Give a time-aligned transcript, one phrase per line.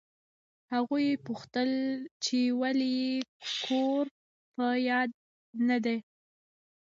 [0.73, 1.69] هغوی پوښتل
[2.23, 3.15] چې ولې یې
[3.65, 4.05] کور
[4.55, 5.09] په یاد
[5.67, 5.97] نه دی.